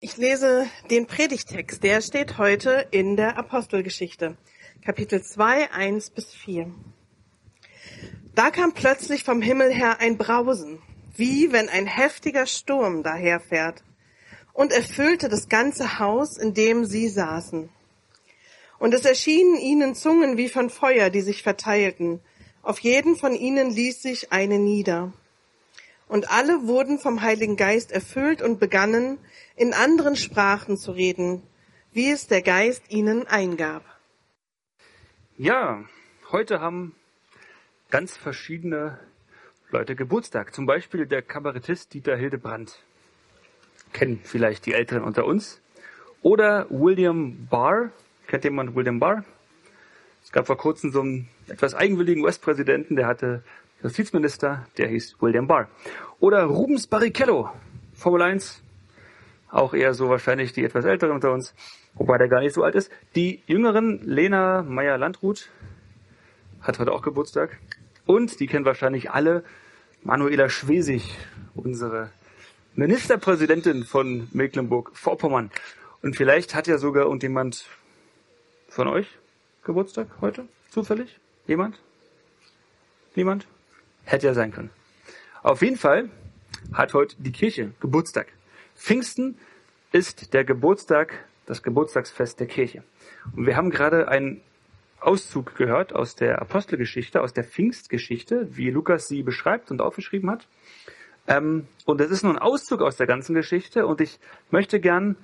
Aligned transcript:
Ich 0.00 0.16
lese 0.16 0.70
den 0.92 1.08
Predigtext, 1.08 1.82
der 1.82 2.00
steht 2.02 2.38
heute 2.38 2.86
in 2.92 3.16
der 3.16 3.36
Apostelgeschichte, 3.36 4.36
Kapitel 4.84 5.24
2, 5.24 5.72
1 5.72 6.10
bis 6.10 6.32
4. 6.34 6.72
Da 8.32 8.52
kam 8.52 8.74
plötzlich 8.74 9.24
vom 9.24 9.42
Himmel 9.42 9.74
her 9.74 9.98
ein 9.98 10.16
Brausen, 10.16 10.80
wie 11.16 11.50
wenn 11.50 11.68
ein 11.68 11.88
heftiger 11.88 12.46
Sturm 12.46 13.02
daherfährt, 13.02 13.82
und 14.52 14.70
erfüllte 14.70 15.28
das 15.28 15.48
ganze 15.48 15.98
Haus, 15.98 16.36
in 16.36 16.54
dem 16.54 16.84
sie 16.84 17.08
saßen. 17.08 17.68
Und 18.78 18.94
es 18.94 19.04
erschienen 19.04 19.56
ihnen 19.56 19.96
Zungen 19.96 20.36
wie 20.36 20.48
von 20.48 20.70
Feuer, 20.70 21.10
die 21.10 21.22
sich 21.22 21.42
verteilten. 21.42 22.20
Auf 22.62 22.78
jeden 22.78 23.16
von 23.16 23.34
ihnen 23.34 23.70
ließ 23.70 24.00
sich 24.00 24.30
eine 24.30 24.60
nieder. 24.60 25.12
Und 26.08 26.30
alle 26.30 26.66
wurden 26.66 26.98
vom 26.98 27.20
Heiligen 27.20 27.56
Geist 27.56 27.92
erfüllt 27.92 28.42
und 28.42 28.58
begannen, 28.58 29.18
in 29.56 29.74
anderen 29.74 30.16
Sprachen 30.16 30.76
zu 30.78 30.92
reden, 30.92 31.42
wie 31.92 32.10
es 32.10 32.26
der 32.26 32.42
Geist 32.42 32.90
ihnen 32.90 33.26
eingab. 33.26 33.84
Ja, 35.36 35.84
heute 36.32 36.60
haben 36.60 36.94
ganz 37.90 38.16
verschiedene 38.16 38.98
Leute 39.70 39.94
Geburtstag. 39.94 40.54
Zum 40.54 40.64
Beispiel 40.64 41.06
der 41.06 41.22
Kabarettist 41.22 41.92
Dieter 41.92 42.16
Hildebrandt. 42.16 42.82
Kennen 43.92 44.20
vielleicht 44.24 44.66
die 44.66 44.72
Älteren 44.72 45.04
unter 45.04 45.26
uns. 45.26 45.60
Oder 46.22 46.66
William 46.70 47.46
Barr. 47.50 47.90
Kennt 48.26 48.44
jemand 48.44 48.74
William 48.74 48.98
Barr? 48.98 49.24
Es 50.22 50.32
gab 50.32 50.46
vor 50.46 50.56
kurzem 50.56 50.90
so 50.90 51.00
einen 51.00 51.28
etwas 51.46 51.74
eigenwilligen 51.74 52.22
US-Präsidenten, 52.24 52.96
der 52.96 53.06
hatte 53.06 53.42
Justizminister, 53.82 54.66
der 54.76 54.88
hieß 54.88 55.16
William 55.20 55.46
Barr. 55.46 55.68
Oder 56.18 56.44
Rubens 56.44 56.88
Barrichello, 56.88 57.50
Formel 57.94 58.22
1, 58.22 58.60
auch 59.50 59.72
eher 59.72 59.94
so 59.94 60.08
wahrscheinlich 60.08 60.52
die 60.52 60.64
etwas 60.64 60.84
älteren 60.84 61.14
unter 61.14 61.32
uns, 61.32 61.54
wobei 61.94 62.18
der 62.18 62.28
gar 62.28 62.40
nicht 62.40 62.54
so 62.54 62.64
alt 62.64 62.74
ist. 62.74 62.90
Die 63.14 63.42
jüngeren, 63.46 64.00
Lena 64.02 64.62
Meyer-Landrut, 64.62 65.48
hat 66.60 66.80
heute 66.80 66.92
auch 66.92 67.02
Geburtstag. 67.02 67.58
Und 68.04 68.40
die 68.40 68.46
kennen 68.48 68.64
wahrscheinlich 68.64 69.12
alle 69.12 69.44
Manuela 70.02 70.48
Schwesig, 70.48 71.16
unsere 71.54 72.10
Ministerpräsidentin 72.74 73.84
von 73.84 74.28
Mecklenburg-Vorpommern. 74.32 75.50
Und 76.02 76.16
vielleicht 76.16 76.54
hat 76.54 76.66
ja 76.66 76.78
sogar 76.78 77.04
irgendjemand 77.04 77.66
von 78.68 78.88
euch 78.88 79.06
Geburtstag 79.62 80.08
heute? 80.20 80.48
Zufällig? 80.70 81.18
Jemand? 81.46 81.78
Niemand? 83.14 83.46
Hätte 84.08 84.26
ja 84.26 84.32
sein 84.32 84.52
können. 84.52 84.70
Auf 85.42 85.60
jeden 85.60 85.76
Fall 85.76 86.08
hat 86.72 86.94
heute 86.94 87.14
die 87.18 87.30
Kirche 87.30 87.72
Geburtstag. 87.78 88.28
Pfingsten 88.74 89.36
ist 89.92 90.32
der 90.32 90.44
Geburtstag, 90.44 91.26
das 91.44 91.62
Geburtstagsfest 91.62 92.40
der 92.40 92.46
Kirche. 92.46 92.82
Und 93.36 93.44
wir 93.44 93.54
haben 93.54 93.68
gerade 93.68 94.08
einen 94.08 94.40
Auszug 94.98 95.56
gehört 95.56 95.94
aus 95.94 96.14
der 96.14 96.40
Apostelgeschichte, 96.40 97.20
aus 97.20 97.34
der 97.34 97.44
Pfingstgeschichte, 97.44 98.56
wie 98.56 98.70
Lukas 98.70 99.08
sie 99.08 99.22
beschreibt 99.22 99.70
und 99.70 99.82
aufgeschrieben 99.82 100.30
hat. 100.30 100.48
Ähm, 101.26 101.68
und 101.84 102.00
das 102.00 102.10
ist 102.10 102.22
nur 102.22 102.32
ein 102.32 102.38
Auszug 102.38 102.80
aus 102.80 102.96
der 102.96 103.06
ganzen 103.06 103.34
Geschichte 103.34 103.86
und 103.86 104.00
ich 104.00 104.18
möchte 104.50 104.80
gern 104.80 105.16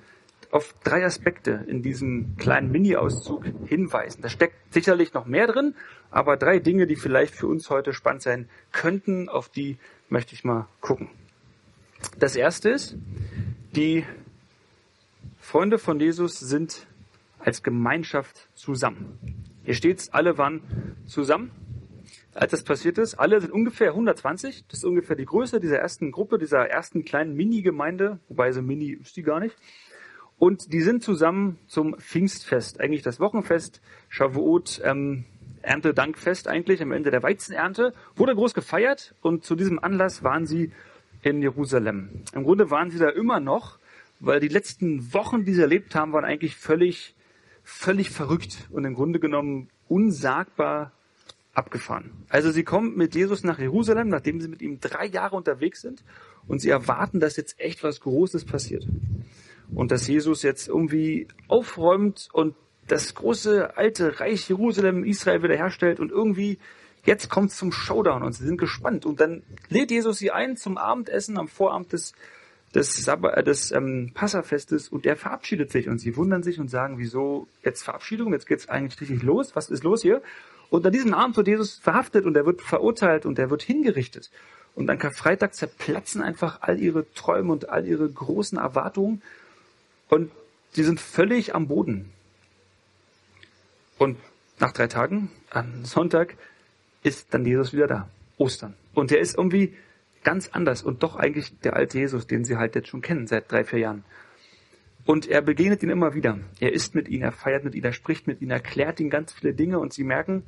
auf 0.55 0.73
drei 0.85 1.03
Aspekte 1.03 1.65
in 1.67 1.81
diesem 1.81 2.37
kleinen 2.37 2.71
Mini-Auszug 2.71 3.43
hinweisen. 3.65 4.21
Da 4.21 4.29
steckt 4.29 4.55
sicherlich 4.73 5.13
noch 5.13 5.25
mehr 5.25 5.47
drin, 5.47 5.75
aber 6.11 6.37
drei 6.37 6.59
Dinge, 6.59 6.87
die 6.87 6.95
vielleicht 6.95 7.35
für 7.35 7.47
uns 7.47 7.69
heute 7.69 7.91
spannend 7.91 8.21
sein 8.21 8.47
könnten, 8.71 9.27
auf 9.27 9.49
die 9.49 9.77
möchte 10.07 10.33
ich 10.33 10.45
mal 10.45 10.69
gucken. 10.79 11.09
Das 12.19 12.37
erste 12.37 12.69
ist, 12.69 12.95
die 13.75 14.05
Freunde 15.41 15.77
von 15.77 15.99
Jesus 15.99 16.39
sind 16.39 16.87
als 17.39 17.61
Gemeinschaft 17.61 18.47
zusammen. 18.55 19.19
Hier 19.65 19.73
steht's, 19.73 20.13
alle 20.13 20.37
waren 20.37 20.61
zusammen. 21.05 21.51
Als 22.33 22.51
das 22.51 22.63
passiert 22.63 22.97
ist, 22.97 23.15
alle 23.15 23.41
sind 23.41 23.51
ungefähr 23.51 23.89
120. 23.89 24.63
Das 24.69 24.79
ist 24.79 24.85
ungefähr 24.85 25.17
die 25.17 25.25
Größe 25.25 25.59
dieser 25.59 25.79
ersten 25.79 26.13
Gruppe, 26.13 26.37
dieser 26.37 26.65
ersten 26.69 27.03
kleinen 27.03 27.35
Mini-Gemeinde, 27.35 28.19
wobei 28.29 28.53
so 28.53 28.61
mini 28.61 28.91
ist 28.91 29.17
die 29.17 29.23
gar 29.23 29.41
nicht. 29.41 29.57
Und 30.37 30.73
die 30.73 30.81
sind 30.81 31.03
zusammen 31.03 31.57
zum 31.67 31.97
Pfingstfest, 31.97 32.79
eigentlich 32.81 33.03
das 33.03 33.19
Wochenfest, 33.19 33.81
Shavuot, 34.09 34.81
ähm, 34.83 35.25
Erntedankfest 35.61 36.47
eigentlich 36.47 36.81
am 36.81 36.91
Ende 36.91 37.09
der 37.09 37.23
Weizenernte, 37.23 37.93
wurde 38.15 38.35
groß 38.35 38.53
gefeiert 38.53 39.15
und 39.21 39.43
zu 39.43 39.55
diesem 39.55 39.79
Anlass 39.79 40.23
waren 40.23 40.45
sie 40.45 40.71
in 41.23 41.41
Jerusalem. 41.41 42.21
Im 42.33 42.43
Grunde 42.43 42.69
waren 42.69 42.91
sie 42.91 42.99
da 42.99 43.09
immer 43.09 43.39
noch, 43.39 43.79
weil 44.19 44.39
die 44.39 44.47
letzten 44.47 45.13
Wochen, 45.13 45.45
die 45.45 45.53
sie 45.53 45.61
erlebt 45.61 45.95
haben, 45.95 46.13
waren 46.13 46.25
eigentlich 46.25 46.55
völlig, 46.55 47.15
völlig 47.63 48.11
verrückt 48.11 48.67
und 48.69 48.85
im 48.85 48.93
Grunde 48.93 49.19
genommen 49.19 49.69
unsagbar 49.87 50.91
abgefahren. 51.53 52.11
Also 52.29 52.51
sie 52.51 52.63
kommen 52.63 52.95
mit 52.95 53.15
Jesus 53.15 53.43
nach 53.43 53.57
Jerusalem, 53.57 54.09
nachdem 54.09 54.41
sie 54.41 54.49
mit 54.49 54.61
ihm 54.61 54.79
drei 54.81 55.07
Jahre 55.07 55.35
unterwegs 55.35 55.81
sind 55.81 56.03
und 56.47 56.59
sie 56.59 56.69
erwarten, 56.69 57.19
dass 57.19 57.37
jetzt 57.37 57.59
echt 57.59 57.83
was 57.83 58.01
Großes 58.01 58.45
passiert 58.45 58.85
und 59.75 59.91
dass 59.91 60.07
Jesus 60.07 60.41
jetzt 60.41 60.67
irgendwie 60.67 61.27
aufräumt 61.47 62.29
und 62.33 62.55
das 62.87 63.13
große 63.15 63.77
alte 63.77 64.19
Reich 64.19 64.47
Jerusalem, 64.47 65.03
Israel 65.03 65.43
wiederherstellt 65.43 65.99
und 65.99 66.11
irgendwie 66.11 66.59
jetzt 67.03 67.29
kommt 67.29 67.51
zum 67.51 67.71
Showdown 67.71 68.23
und 68.23 68.33
sie 68.33 68.45
sind 68.45 68.57
gespannt. 68.57 69.05
Und 69.05 69.19
dann 69.19 69.43
lädt 69.69 69.91
Jesus 69.91 70.17
sie 70.17 70.31
ein 70.31 70.57
zum 70.57 70.77
Abendessen 70.77 71.37
am 71.37 71.47
Vorabend 71.47 71.93
des 71.93 72.13
des, 72.73 73.05
Sabba, 73.05 73.41
des 73.41 73.71
ähm, 73.71 74.11
Passafestes 74.13 74.89
und 74.89 75.05
er 75.05 75.15
verabschiedet 75.15 75.71
sich. 75.71 75.87
Und 75.87 75.99
sie 75.99 76.17
wundern 76.17 76.43
sich 76.43 76.59
und 76.59 76.69
sagen, 76.69 76.97
wieso 76.97 77.47
jetzt 77.63 77.83
Verabschiedung, 77.83 78.33
jetzt 78.33 78.47
geht's 78.47 78.67
eigentlich 78.67 78.99
richtig 78.99 79.23
los, 79.23 79.55
was 79.55 79.69
ist 79.69 79.83
los 79.83 80.01
hier? 80.01 80.21
Und 80.69 80.85
an 80.85 80.91
diesem 80.91 81.13
Abend 81.13 81.37
wird 81.37 81.47
Jesus 81.47 81.75
verhaftet 81.75 82.25
und 82.25 82.35
er 82.35 82.45
wird 82.45 82.61
verurteilt 82.61 83.25
und 83.25 83.39
er 83.39 83.49
wird 83.49 83.61
hingerichtet. 83.61 84.29
Und 84.73 84.89
an 84.89 84.97
Karfreitag 84.97 85.53
zerplatzen 85.53 86.21
einfach 86.21 86.61
all 86.61 86.79
ihre 86.79 87.09
Träume 87.13 87.53
und 87.53 87.69
all 87.69 87.87
ihre 87.87 88.09
großen 88.09 88.57
Erwartungen 88.57 89.21
und 90.15 90.31
sie 90.71 90.83
sind 90.83 90.99
völlig 90.99 91.53
am 91.53 91.67
Boden. 91.67 92.11
Und 93.97 94.17
nach 94.59 94.71
drei 94.71 94.87
Tagen, 94.87 95.29
am 95.49 95.85
Sonntag, 95.85 96.35
ist 97.03 97.33
dann 97.33 97.45
Jesus 97.45 97.73
wieder 97.73 97.87
da. 97.87 98.09
Ostern. 98.37 98.73
Und 98.93 99.11
er 99.11 99.19
ist 99.19 99.37
irgendwie 99.37 99.73
ganz 100.23 100.49
anders 100.49 100.83
und 100.83 101.03
doch 101.03 101.15
eigentlich 101.15 101.57
der 101.59 101.75
alte 101.75 101.99
Jesus, 101.99 102.27
den 102.27 102.45
sie 102.45 102.57
halt 102.57 102.75
jetzt 102.75 102.87
schon 102.87 103.01
kennen 103.01 103.27
seit 103.27 103.51
drei, 103.51 103.63
vier 103.63 103.79
Jahren. 103.79 104.03
Und 105.05 105.27
er 105.27 105.41
begegnet 105.41 105.83
ihn 105.83 105.89
immer 105.89 106.15
wieder. 106.15 106.39
Er 106.59 106.73
isst 106.73 106.95
mit 106.95 107.07
ihnen, 107.07 107.23
er 107.23 107.31
feiert 107.31 107.63
mit 107.63 107.75
ihnen, 107.75 107.85
er 107.85 107.93
spricht 107.93 108.25
mit 108.25 108.41
ihnen, 108.41 108.51
erklärt 108.51 108.99
ihnen 108.99 109.11
ganz 109.11 109.33
viele 109.33 109.53
Dinge 109.53 109.79
und 109.79 109.93
sie 109.93 110.03
merken, 110.03 110.43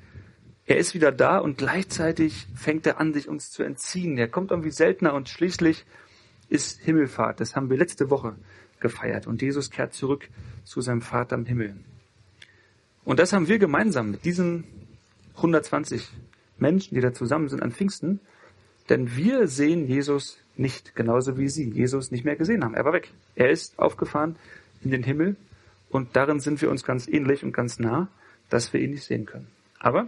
er 0.65 0.77
ist 0.77 0.95
wieder 0.95 1.11
da 1.11 1.37
und 1.37 1.57
gleichzeitig 1.57 2.47
fängt 2.55 2.87
er 2.87 2.99
an, 2.99 3.13
sich 3.13 3.29
uns 3.29 3.51
zu 3.51 3.63
entziehen. 3.63 4.17
Er 4.17 4.27
kommt 4.27 4.51
irgendwie 4.51 4.71
seltener 4.71 5.13
und 5.13 5.29
schließlich 5.29 5.85
ist 6.49 6.81
Himmelfahrt. 6.81 7.39
Das 7.39 7.55
haben 7.55 7.69
wir 7.69 7.77
letzte 7.77 8.09
Woche 8.09 8.35
gefeiert. 8.79 9.27
Und 9.27 9.41
Jesus 9.41 9.69
kehrt 9.69 9.93
zurück 9.93 10.29
zu 10.63 10.81
seinem 10.81 11.01
Vater 11.01 11.35
im 11.35 11.45
Himmel. 11.45 11.75
Und 13.03 13.19
das 13.19 13.33
haben 13.33 13.47
wir 13.47 13.57
gemeinsam 13.57 14.11
mit 14.11 14.25
diesen 14.25 14.65
120 15.37 16.09
Menschen, 16.57 16.95
die 16.95 17.01
da 17.01 17.13
zusammen 17.13 17.47
sind 17.47 17.63
an 17.63 17.71
Pfingsten. 17.71 18.19
Denn 18.89 19.15
wir 19.15 19.47
sehen 19.47 19.87
Jesus 19.87 20.39
nicht, 20.55 20.95
genauso 20.95 21.37
wie 21.37 21.49
sie 21.49 21.69
Jesus 21.69 22.11
nicht 22.11 22.25
mehr 22.25 22.35
gesehen 22.35 22.63
haben. 22.63 22.73
Er 22.73 22.85
war 22.85 22.93
weg. 22.93 23.11
Er 23.35 23.49
ist 23.49 23.77
aufgefahren 23.79 24.35
in 24.81 24.91
den 24.91 25.03
Himmel. 25.03 25.35
Und 25.89 26.15
darin 26.15 26.39
sind 26.39 26.61
wir 26.61 26.69
uns 26.69 26.83
ganz 26.83 27.07
ähnlich 27.07 27.43
und 27.43 27.53
ganz 27.53 27.79
nah, 27.79 28.09
dass 28.49 28.73
wir 28.73 28.81
ihn 28.81 28.91
nicht 28.91 29.05
sehen 29.05 29.25
können. 29.25 29.47
Aber 29.79 30.07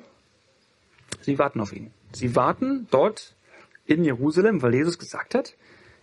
sie 1.21 1.37
warten 1.39 1.61
auf 1.61 1.73
ihn. 1.73 1.91
Sie 2.11 2.35
warten 2.35 2.87
dort 2.91 3.35
in 3.85 4.03
Jerusalem, 4.03 4.61
weil 4.61 4.75
Jesus 4.75 4.97
gesagt 4.97 5.35
hat, 5.35 5.55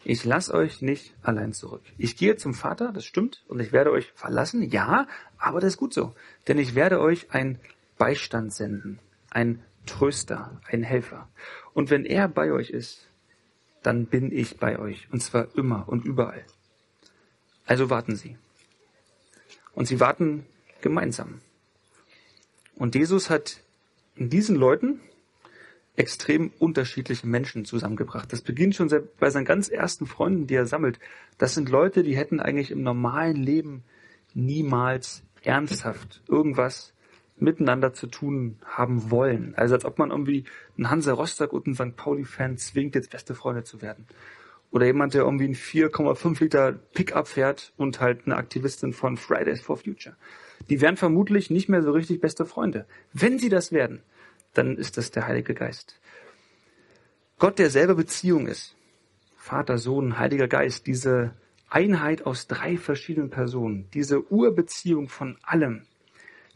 ich 0.09 0.25
lasse 0.25 0.55
euch 0.55 0.83
nicht 0.83 1.12
allein 1.25 1.53
zurück. 1.53 1.83
Ich 1.99 2.17
gehe 2.17 2.37
zum 2.37 2.55
Vater, 2.55 2.93
das 2.93 3.05
stimmt, 3.05 3.43
und 3.49 3.59
ich 3.59 3.72
werde 3.72 3.91
euch 3.91 4.13
verlassen, 4.15 4.63
ja, 4.63 5.09
aber 5.36 5.59
das 5.59 5.72
ist 5.72 5.78
gut 5.78 5.92
so. 5.92 6.15
Denn 6.47 6.59
ich 6.59 6.77
werde 6.77 7.01
euch 7.01 7.33
ein 7.33 7.59
Beistand 7.98 8.54
senden, 8.54 9.01
ein 9.31 9.65
Tröster, 9.84 10.60
ein 10.71 10.84
Helfer. 10.84 11.28
Und 11.75 11.91
wenn 11.91 12.04
er 12.04 12.28
bei 12.28 12.53
euch 12.53 12.71
ist, 12.71 13.09
dann 13.83 14.07
bin 14.07 14.31
ich 14.31 14.59
bei 14.59 14.78
euch, 14.78 15.09
und 15.10 15.25
zwar 15.25 15.48
immer 15.57 15.89
und 15.89 16.04
überall. 16.04 16.45
Also 17.66 17.91
warten 17.91 18.15
Sie. 18.15 18.39
Und 19.75 19.86
Sie 19.86 19.98
warten 19.98 20.47
gemeinsam. 20.83 21.41
Und 22.77 22.95
Jesus 22.95 23.28
hat 23.28 23.60
in 24.15 24.31
diesen 24.31 24.54
Leuten 24.54 25.01
extrem 25.97 26.53
unterschiedliche 26.59 27.27
Menschen 27.27 27.65
zusammengebracht. 27.65 28.33
Das 28.33 28.43
beginnt 28.43 28.75
schon 28.75 28.91
bei 29.19 29.31
seinen 29.31 29.45
ganz 29.45 29.69
ersten 29.69 30.07
Freunden, 30.07 30.47
die 30.47 30.54
er 30.54 30.66
sammelt. 30.66 30.98
Das 31.39 31.54
sind 31.54 31.71
Leute, 31.71 32.03
die 32.03 32.16
hätten 32.16 32.41
eigentlich 32.41 32.71
im 32.71 32.83
normalen 32.83 33.43
Leben 33.43 33.83
niemals 34.34 35.22
ernsthaft 35.43 36.22
irgendwas 36.28 36.93
miteinander 37.39 37.93
zu 37.93 38.07
tun 38.07 38.57
haben 38.65 39.10
wollen. 39.10 39.54
Also 39.57 39.75
als 39.75 39.84
ob 39.84 39.98
man 39.98 40.10
irgendwie 40.10 40.45
einen 40.77 40.91
Hansa 40.91 41.13
Rostock 41.13 41.53
und 41.53 41.66
einen 41.66 41.75
St. 41.75 41.97
Pauli-Fan 41.97 42.57
zwingt, 42.59 42.95
jetzt 42.95 43.10
beste 43.10 43.34
Freunde 43.34 43.65
zu 43.65 43.83
werden. 43.83 44.07
Oder 44.71 44.87
jemand, 44.87 45.15
der 45.15 45.22
irgendwie 45.22 45.45
einen 45.45 45.54
4,5 45.54 46.41
Liter 46.43 46.72
Pickup 46.72 47.28
fährt 47.28 47.72
und 47.77 48.01
halt 48.01 48.27
eine 48.27 48.37
Aktivistin 48.37 48.93
von 48.93 49.16
Fridays 49.16 49.60
for 49.60 49.77
Future. 49.77 50.16
Die 50.69 50.81
wären 50.81 50.97
vermutlich 50.97 51.51
nicht 51.51 51.69
mehr 51.69 51.83
so 51.83 51.93
richtig 51.93 52.21
beste 52.21 52.45
Freunde. 52.45 52.87
Wenn 53.13 53.39
sie 53.39 53.48
das 53.48 53.71
werden, 53.72 54.03
dann 54.59 54.77
ist 54.77 54.97
das 54.97 55.11
der 55.11 55.27
Heilige 55.27 55.55
Geist. 55.55 56.01
Gott, 57.39 57.59
der 57.59 57.71
selber 57.71 57.95
Beziehung 57.95 58.47
ist. 58.47 58.77
Vater, 59.37 59.79
Sohn, 59.79 60.19
Heiliger 60.19 60.49
Geist, 60.49 60.87
diese 60.87 61.35
Einheit 61.69 62.25
aus 62.25 62.47
drei 62.47 62.77
verschiedenen 62.79 63.31
Personen, 63.31 63.89
diese 63.93 64.31
Urbeziehung 64.33 65.09
von 65.09 65.37
allem, 65.43 65.87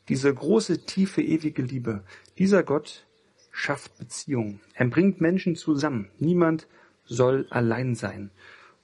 diese 0.08 0.32
große, 0.32 0.86
tiefe, 0.86 1.22
ewige 1.22 1.62
Liebe, 1.62 2.02
dieser 2.38 2.62
Gott 2.62 3.06
schafft 3.50 3.98
Beziehung. 3.98 4.60
Er 4.74 4.86
bringt 4.86 5.20
Menschen 5.20 5.56
zusammen. 5.56 6.08
Niemand 6.18 6.66
soll 7.04 7.46
allein 7.50 7.94
sein. 7.94 8.30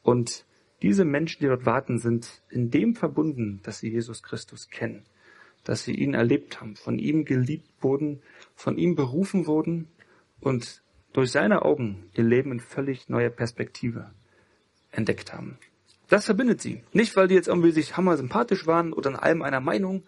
Und 0.02 0.44
diese 0.82 1.04
Menschen, 1.04 1.40
die 1.40 1.46
dort 1.46 1.66
warten, 1.66 1.98
sind 1.98 2.42
in 2.50 2.70
dem 2.70 2.94
verbunden, 2.94 3.60
dass 3.62 3.78
sie 3.78 3.90
Jesus 3.90 4.22
Christus 4.22 4.68
kennen, 4.68 5.04
dass 5.66 5.82
sie 5.82 5.94
ihn 5.94 6.14
erlebt 6.14 6.60
haben, 6.60 6.76
von 6.76 6.98
ihm 6.98 7.24
geliebt 7.24 7.68
wurden, 7.80 8.22
von 8.54 8.78
ihm 8.78 8.94
berufen 8.94 9.46
wurden 9.46 9.88
und 10.40 10.80
durch 11.12 11.32
seine 11.32 11.62
Augen 11.62 12.08
ihr 12.14 12.22
Leben 12.22 12.52
in 12.52 12.60
völlig 12.60 13.08
neuer 13.08 13.30
Perspektive 13.30 14.12
entdeckt 14.92 15.32
haben. 15.32 15.58
Das 16.08 16.26
verbindet 16.26 16.60
sie. 16.62 16.84
Nicht, 16.92 17.16
weil 17.16 17.26
die 17.26 17.34
jetzt 17.34 17.48
irgendwie 17.48 17.72
sich 17.72 17.96
hammer 17.96 18.16
sympathisch 18.16 18.66
waren 18.68 18.92
oder 18.92 19.10
in 19.10 19.16
allem 19.16 19.42
einer 19.42 19.60
Meinung 19.60 20.04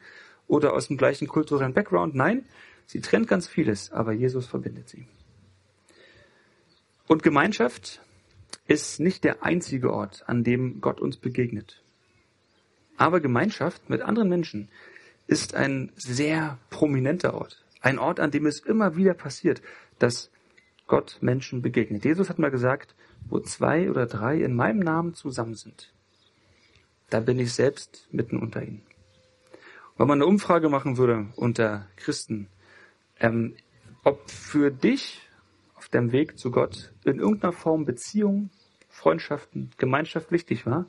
oder 0.47 0.75
aus 0.75 0.87
dem 0.87 0.97
gleichen 0.97 1.27
kulturellen 1.27 1.75
Background. 1.75 2.15
Nein, 2.15 2.47
sie 2.87 3.01
trennt 3.01 3.27
ganz 3.27 3.49
vieles, 3.49 3.91
aber 3.91 4.13
Jesus 4.13 4.47
verbindet 4.47 4.89
sie. 4.89 5.09
Und 7.09 7.25
Gemeinschaft 7.25 8.01
ist 8.69 9.01
nicht 9.01 9.25
der 9.25 9.43
einzige 9.43 9.93
Ort, 9.93 10.23
an 10.29 10.45
dem 10.45 10.81
Gott 10.81 11.01
uns 11.01 11.17
begegnet. 11.17 11.83
Aber 12.97 13.21
Gemeinschaft 13.21 13.91
mit 13.91 14.03
anderen 14.03 14.29
Menschen 14.29 14.69
ist 15.29 15.55
ein 15.55 15.93
sehr 15.95 16.59
prominenter 16.71 17.35
Ort. 17.35 17.63
Ein 17.81 17.99
Ort, 18.01 18.19
an 18.19 18.33
dem 18.33 18.47
es 18.47 18.59
immer 18.59 18.97
wieder 18.97 19.15
passiert, 19.15 19.63
dass 20.01 20.31
Gott 20.89 21.19
Menschen 21.21 21.63
begegnet. 21.63 22.05
Jesus 22.05 22.29
hat 22.29 22.39
mal 22.39 22.51
gesagt, 22.51 22.97
wo 23.29 23.39
zwei 23.39 23.91
oder 23.91 24.07
drei 24.07 24.43
in 24.43 24.57
meinem 24.57 24.81
Namen 24.81 25.15
zusammen 25.15 25.55
sind, 25.55 25.93
da 27.11 27.21
bin 27.21 27.39
ich 27.39 27.53
selbst 27.53 28.09
mitten 28.11 28.39
unter 28.39 28.63
ihnen. 28.63 28.83
wenn 29.99 30.07
man 30.07 30.19
eine 30.19 30.27
Umfrage 30.27 30.69
machen 30.69 30.97
würde 30.97 31.27
unter 31.37 31.87
Christen, 31.97 32.49
ähm, 33.21 33.55
ob 34.05 34.31
für 34.31 34.71
dich 34.71 35.29
auf 35.75 35.89
dem 35.89 36.13
Weg 36.13 36.39
zu 36.39 36.51
Gott 36.51 36.93
in 37.05 37.19
irgendeiner 37.19 37.53
Form 37.53 37.85
Beziehung, 37.85 38.51
Freundschaften, 38.89 39.71
Gemeinschaft 39.77 40.33
wichtig 40.33 40.65
war, 40.67 40.87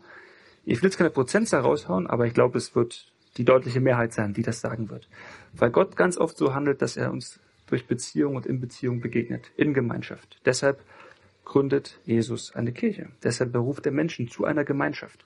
ich 0.63 0.81
will 0.81 0.89
jetzt 0.89 0.97
keine 0.97 1.09
Prozentzahl 1.09 1.62
raushauen, 1.62 2.07
aber 2.07 2.25
ich 2.25 2.33
glaube, 2.33 2.57
es 2.57 2.75
wird 2.75 3.12
die 3.37 3.45
deutliche 3.45 3.79
Mehrheit 3.79 4.13
sein, 4.13 4.33
die 4.33 4.41
das 4.41 4.61
sagen 4.61 4.89
wird. 4.89 5.07
Weil 5.53 5.71
Gott 5.71 5.95
ganz 5.95 6.17
oft 6.17 6.37
so 6.37 6.53
handelt, 6.53 6.81
dass 6.81 6.97
er 6.97 7.11
uns 7.11 7.39
durch 7.67 7.85
Beziehung 7.85 8.35
und 8.35 8.45
in 8.45 8.59
Beziehung 8.59 8.99
begegnet, 8.99 9.51
in 9.55 9.73
Gemeinschaft. 9.73 10.41
Deshalb 10.45 10.83
gründet 11.45 11.99
Jesus 12.05 12.55
eine 12.55 12.71
Kirche. 12.71 13.09
Deshalb 13.23 13.51
beruft 13.51 13.85
er 13.85 13.91
Menschen 13.91 14.27
zu 14.27 14.45
einer 14.45 14.63
Gemeinschaft. 14.63 15.25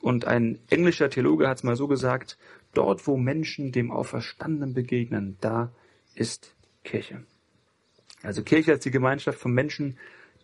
Und 0.00 0.24
ein 0.24 0.58
englischer 0.68 1.10
Theologe 1.10 1.48
hat 1.48 1.58
es 1.58 1.62
mal 1.62 1.76
so 1.76 1.86
gesagt, 1.86 2.38
dort 2.72 3.06
wo 3.06 3.16
Menschen 3.16 3.72
dem 3.72 3.90
Auferstandenen 3.90 4.74
begegnen, 4.74 5.36
da 5.40 5.72
ist 6.14 6.54
Kirche. 6.84 7.24
Also 8.22 8.42
Kirche 8.42 8.72
als 8.72 8.82
die 8.82 8.90
Gemeinschaft 8.90 9.38
von 9.38 9.52
Menschen, 9.52 9.98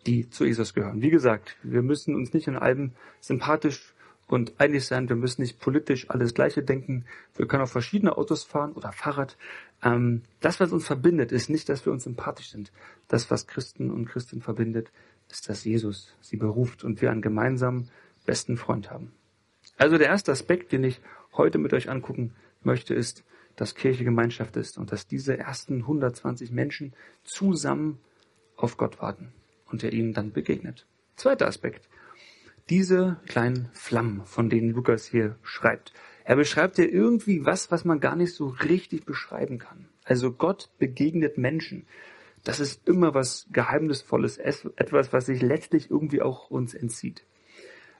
die 0.05 0.29
zu 0.29 0.45
Jesus 0.45 0.73
gehören. 0.73 1.01
Wie 1.01 1.09
gesagt, 1.09 1.57
wir 1.63 1.81
müssen 1.81 2.15
uns 2.15 2.33
nicht 2.33 2.47
in 2.47 2.55
allem 2.55 2.93
sympathisch 3.19 3.93
und 4.27 4.59
einig 4.59 4.85
sein. 4.85 5.09
Wir 5.09 5.15
müssen 5.15 5.41
nicht 5.41 5.59
politisch 5.59 6.09
alles 6.09 6.33
Gleiche 6.33 6.61
denken. 6.61 7.05
Wir 7.35 7.47
können 7.47 7.63
auf 7.63 7.71
verschiedene 7.71 8.17
Autos 8.17 8.43
fahren 8.43 8.73
oder 8.73 8.91
Fahrrad. 8.91 9.37
Ähm, 9.83 10.23
das, 10.41 10.59
was 10.59 10.71
uns 10.71 10.85
verbindet, 10.85 11.31
ist 11.31 11.49
nicht, 11.49 11.69
dass 11.69 11.85
wir 11.85 11.93
uns 11.93 12.03
sympathisch 12.03 12.51
sind. 12.51 12.71
Das, 13.07 13.31
was 13.31 13.47
Christen 13.47 13.89
und 13.89 14.05
Christen 14.05 14.41
verbindet, 14.41 14.91
ist, 15.29 15.49
dass 15.49 15.63
Jesus 15.63 16.13
sie 16.21 16.37
beruft 16.37 16.83
und 16.83 17.01
wir 17.01 17.11
einen 17.11 17.21
gemeinsamen 17.21 17.89
besten 18.25 18.57
Freund 18.57 18.91
haben. 18.91 19.13
Also 19.77 19.97
der 19.97 20.07
erste 20.07 20.31
Aspekt, 20.31 20.71
den 20.71 20.83
ich 20.83 21.01
heute 21.33 21.57
mit 21.57 21.73
euch 21.73 21.89
angucken 21.89 22.33
möchte, 22.63 22.93
ist, 22.93 23.23
dass 23.55 23.75
Kirche 23.75 24.03
Gemeinschaft 24.03 24.55
ist 24.57 24.77
und 24.77 24.91
dass 24.91 25.07
diese 25.07 25.37
ersten 25.37 25.81
120 25.81 26.51
Menschen 26.51 26.93
zusammen 27.23 27.99
auf 28.55 28.77
Gott 28.77 29.01
warten 29.01 29.31
und 29.65 29.83
er 29.83 29.93
ihnen 29.93 30.13
dann 30.13 30.31
begegnet. 30.31 30.85
Zweiter 31.15 31.47
Aspekt 31.47 31.87
diese 32.69 33.17
kleinen 33.27 33.69
Flammen, 33.73 34.25
von 34.25 34.49
denen 34.49 34.71
Lukas 34.71 35.05
hier 35.05 35.37
schreibt. 35.43 35.93
Er 36.23 36.35
beschreibt 36.35 36.77
ja 36.77 36.83
irgendwie 36.83 37.45
was, 37.45 37.71
was 37.71 37.85
man 37.85 37.99
gar 37.99 38.15
nicht 38.15 38.33
so 38.33 38.47
richtig 38.47 39.05
beschreiben 39.05 39.59
kann. 39.59 39.87
Also 40.03 40.31
Gott 40.31 40.69
begegnet 40.77 41.37
Menschen. 41.37 41.85
Das 42.43 42.59
ist 42.59 42.87
immer 42.87 43.13
was 43.13 43.47
Geheimnisvolles, 43.51 44.37
etwas, 44.37 45.13
was 45.13 45.25
sich 45.25 45.41
letztlich 45.41 45.89
irgendwie 45.89 46.21
auch 46.21 46.49
uns 46.49 46.73
entzieht. 46.73 47.23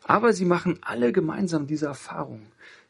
Aber 0.04 0.34
sie 0.34 0.46
machen 0.46 0.80
alle 0.82 1.12
gemeinsam 1.12 1.68
diese 1.68 1.88
Erfahrung, 1.88 2.48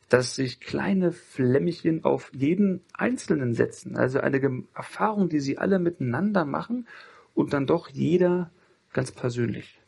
dass 0.10 0.36
sich 0.36 0.60
kleine 0.60 1.12
Flämmchen 1.12 2.04
auf 2.04 2.32
jeden 2.34 2.82
Einzelnen 2.94 3.54
setzen. 3.54 3.98
Also 3.98 4.20
eine 4.20 4.64
Erfahrung, 4.74 5.30
die 5.30 5.40
sie 5.40 5.58
alle 5.58 5.80
miteinander 5.80 6.46
machen 6.46 6.88
und 7.34 7.54
dann 7.54 7.68
doch 7.68 7.90
jeder 7.90 8.52
ganz 8.94 9.12
persönlich. 9.12 9.80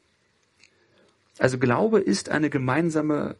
Also 1.39 1.57
Glaube 1.57 2.01
ist 2.01 2.29
eine 2.29 2.49
gemeinsame 2.49 3.37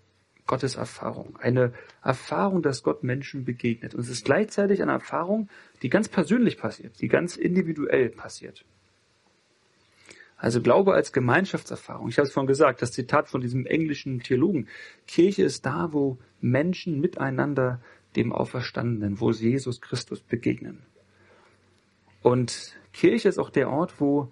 Gotteserfahrung, 0.48 1.38
eine 1.40 1.74
Erfahrung, 2.04 2.64
dass 2.64 2.82
Gott 2.82 3.04
Menschen 3.04 3.46
begegnet. 3.46 3.94
Und 3.94 4.02
es 4.02 4.10
ist 4.10 4.26
gleichzeitig 4.26 4.82
eine 4.82 4.94
Erfahrung, 4.94 5.50
die 5.84 5.90
ganz 5.90 6.08
persönlich 6.08 6.58
passiert, 6.58 7.00
die 7.02 7.10
ganz 7.10 7.36
individuell 7.36 8.10
passiert. 8.10 8.66
Also 10.38 10.62
Glaube 10.62 10.94
als 10.94 11.12
Gemeinschaftserfahrung. 11.12 12.08
Ich 12.08 12.18
habe 12.18 12.26
es 12.26 12.34
vorhin 12.34 12.48
gesagt, 12.48 12.82
das 12.82 12.94
Zitat 12.94 13.28
von 13.28 13.42
diesem 13.42 13.66
englischen 13.66 14.22
Theologen. 14.22 14.70
Kirche 15.06 15.44
ist 15.44 15.66
da, 15.66 15.90
wo 15.92 16.18
Menschen 16.40 17.02
miteinander 17.02 17.82
dem 18.16 18.32
Auferstandenen, 18.32 19.20
wo 19.20 19.32
Jesus 19.32 19.82
Christus 19.82 20.22
begegnen. 20.22 20.82
Und 22.22 22.76
Kirche 22.94 23.28
ist 23.28 23.38
auch 23.38 23.50
der 23.50 23.70
Ort, 23.70 24.00
wo 24.00 24.32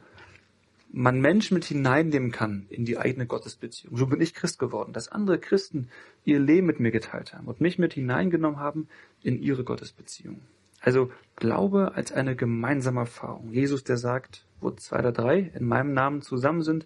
man 0.92 1.20
Menschen 1.20 1.56
mit 1.56 1.66
hineinnehmen 1.66 2.32
kann 2.32 2.66
in 2.70 2.86
die 2.86 2.98
eigene 2.98 3.26
Gottesbeziehung. 3.26 3.98
So 3.98 4.08
bin 4.08 4.22
ich 4.22 4.34
Christ 4.34 4.58
geworden, 4.60 4.94
dass 4.94 5.10
andere 5.10 5.38
Christen 5.38 5.90
ihr 6.24 6.40
Leben 6.40 6.68
mit 6.68 6.80
mir 6.80 6.92
geteilt 6.92 7.34
haben 7.34 7.48
und 7.48 7.62
mich 7.62 7.78
mit 7.78 7.94
hineingenommen 7.94 8.60
haben 8.60 8.88
in 9.22 9.42
ihre 9.42 9.64
Gottesbeziehung. 9.64 10.42
Also 10.80 11.12
Glaube 11.36 11.94
als 11.96 12.12
eine 12.12 12.36
gemeinsame 12.36 13.02
Erfahrung. 13.02 13.52
Jesus, 13.52 13.84
der 13.84 13.98
sagt, 13.98 14.46
wo 14.62 14.72
zwei 14.72 15.00
oder 15.00 15.12
drei 15.12 15.52
in 15.54 15.66
meinem 15.66 15.94
Namen 15.94 16.22
zusammen 16.22 16.62
sind, 16.62 16.86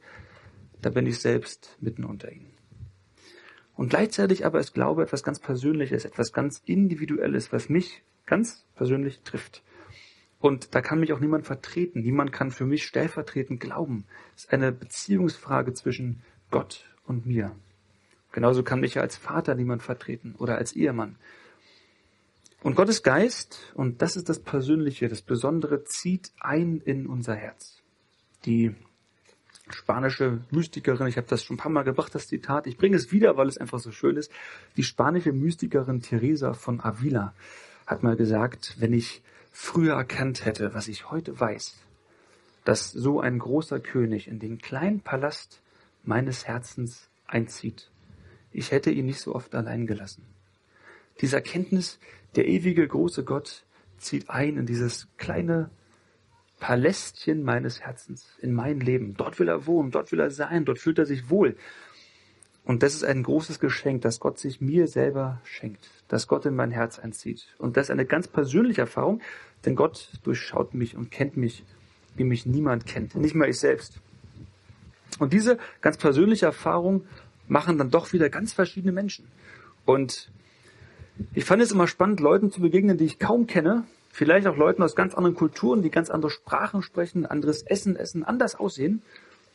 da 0.81 0.89
bin 0.89 1.05
ich 1.05 1.20
selbst 1.20 1.77
mitten 1.79 2.03
unter 2.03 2.31
ihnen. 2.31 2.51
Und 3.75 3.89
gleichzeitig 3.89 4.46
aber 4.46 4.60
ist 4.60 4.74
Glaube 4.74 5.03
etwas 5.03 5.24
ganz 5.24 5.39
Persönliches, 5.39 6.05
etwas 6.05 6.34
ganz 6.34 6.62
Individuelles, 6.65 7.51
was 7.51 7.70
mich 7.70 8.03
ganz 8.25 8.65
persönlich 8.75 9.22
trifft. 9.22 9.63
Und 10.41 10.74
da 10.74 10.81
kann 10.81 11.00
mich 11.00 11.13
auch 11.13 11.19
niemand 11.19 11.45
vertreten. 11.45 12.01
Niemand 12.01 12.33
kann 12.33 12.50
für 12.50 12.65
mich 12.65 12.83
stellvertretend 12.83 13.60
glauben. 13.60 14.05
Es 14.36 14.45
ist 14.45 14.53
eine 14.53 14.71
Beziehungsfrage 14.71 15.74
zwischen 15.74 16.24
Gott 16.50 16.89
und 17.05 17.27
mir. 17.27 17.55
Genauso 18.31 18.63
kann 18.63 18.79
mich 18.79 18.95
ja 18.95 19.03
als 19.03 19.17
Vater 19.17 19.53
niemand 19.53 19.83
vertreten 19.83 20.33
oder 20.38 20.57
als 20.57 20.74
Ehemann. 20.74 21.17
Und 22.63 22.75
Gottes 22.75 23.03
Geist, 23.03 23.71
und 23.75 24.01
das 24.01 24.15
ist 24.15 24.29
das 24.29 24.39
Persönliche, 24.39 25.07
das 25.07 25.21
Besondere, 25.21 25.83
zieht 25.83 26.31
ein 26.39 26.81
in 26.86 27.07
unser 27.07 27.36
Herz. 27.36 27.81
Die 28.45 28.75
spanische 29.69 30.41
Mystikerin, 30.51 31.07
ich 31.07 31.17
habe 31.17 31.27
das 31.27 31.43
schon 31.43 31.55
ein 31.55 31.60
paar 31.60 31.71
Mal 31.71 31.83
gebracht, 31.83 32.13
das 32.15 32.27
Zitat, 32.27 32.67
ich 32.67 32.77
bringe 32.77 32.98
es 32.98 33.12
wieder, 33.12 33.38
weil 33.38 33.48
es 33.48 33.57
einfach 33.57 33.79
so 33.79 33.91
schön 33.91 34.17
ist. 34.17 34.31
Die 34.75 34.83
spanische 34.83 35.33
Mystikerin 35.33 36.01
Teresa 36.01 36.53
von 36.53 36.81
Avila 36.81 37.33
hat 37.86 38.03
mal 38.03 38.15
gesagt, 38.15 38.75
wenn 38.79 38.93
ich 38.93 39.24
früher 39.51 39.93
erkannt 39.96 40.46
hätte, 40.46 40.74
was 40.74 40.88
ich 40.88 41.12
heute 41.12 41.39
weiß, 41.39 41.77
dass 42.63 42.91
so 42.91 43.20
ein 43.20 43.39
großer 43.39 43.79
König 43.79 44.27
in 44.27 44.39
den 44.39 44.60
kleinen 44.60 45.01
Palast 45.01 45.62
meines 46.03 46.48
Herzens 46.48 47.10
einzieht. 47.27 47.91
Ich 48.51 48.72
hätte 48.72 48.91
ihn 48.91 49.05
nicht 49.05 49.20
so 49.20 49.36
oft 49.36 49.53
allein 49.55 49.88
gelassen. 49.88 50.25
Diese 51.22 51.38
Erkenntnis, 51.38 52.00
der 52.36 52.48
ewige 52.48 52.88
große 52.88 53.24
Gott 53.24 53.65
zieht 53.98 54.29
ein 54.29 54.58
in 54.58 54.65
dieses 54.65 55.08
kleine 55.17 55.70
Palästchen 56.60 57.43
meines 57.43 57.81
Herzens, 57.81 58.27
in 58.39 58.53
mein 58.53 58.79
Leben. 58.79 59.15
Dort 59.15 59.39
will 59.39 59.48
er 59.48 59.65
wohnen, 59.65 59.91
dort 59.91 60.12
will 60.12 60.20
er 60.20 60.31
sein, 60.31 60.65
dort 60.65 60.79
fühlt 60.79 61.00
er 61.00 61.05
sich 61.05 61.29
wohl. 61.29 61.55
Und 62.63 62.84
das 62.84 62.93
ist 62.93 63.03
ein 63.03 63.24
großes 63.24 63.60
Geschenk, 63.60 64.01
dass 64.03 64.20
Gott 64.20 64.38
sich 64.38 64.62
mir 64.62 64.88
selber 64.88 65.41
schenkt, 65.43 65.89
dass 66.12 66.27
Gott 66.27 66.46
in 66.46 66.56
mein 66.56 66.72
Herz 66.72 67.00
einzieht. 67.00 67.48
Und 67.58 67.77
das 67.77 67.88
ist 67.88 67.91
eine 67.91 68.06
ganz 68.06 68.27
persönliche 68.27 68.82
Erfahrung, 68.82 69.22
denn 69.65 69.75
Gott 69.75 70.10
durchschaut 70.24 70.74
mich 70.74 70.98
und 70.98 71.10
kennt 71.10 71.38
mich, 71.38 71.63
wie 72.15 72.25
mich 72.25 72.46
niemand 72.46 72.86
kennt, 72.86 73.15
nicht 73.15 73.34
mal 73.34 73.48
ich 73.48 73.60
selbst. 73.60 73.94
Und 75.20 75.32
diese 75.32 75.58
ganz 75.80 75.98
persönliche 75.98 76.48
Erfahrung 76.48 77.06
machen 77.48 77.77
dann 77.77 77.91
doch 77.91 78.12
wieder 78.12 78.30
ganz 78.30 78.51
verschiedene 78.51 78.91
Menschen. 78.91 79.25
Und 79.86 80.30
ich 81.34 81.46
fand 81.46 81.62
es 81.62 81.72
immer 81.72 81.88
spannend, 81.88 82.20
Leuten 82.20 82.51
zu 82.51 82.60
begegnen, 82.60 82.98
die 82.98 83.06
ich 83.06 83.18
kaum 83.18 83.48
kenne, 83.48 83.86
vielleicht 84.12 84.48
auch 84.48 84.58
Leuten 84.58 84.84
aus 84.84 84.96
ganz 84.96 85.13
anderen 85.13 85.36
Kulturen, 85.36 85.82
die 85.82 85.91
ganz 85.91 86.10
andere 86.10 86.32
Sprachen 86.32 86.82
sprechen, 86.82 87.25
anderes 87.25 87.62
Essen 87.63 87.96
essen, 87.96 88.25
anders 88.25 88.56
aussehen, 88.56 89.01